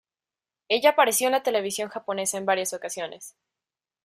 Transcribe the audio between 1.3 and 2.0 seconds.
la televisión